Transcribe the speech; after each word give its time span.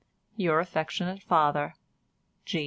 —Your 0.35 0.59
affectionate 0.59 1.21
father, 1.21 1.75
"G. 2.43 2.59